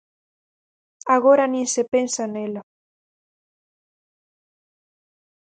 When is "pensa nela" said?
1.93-2.61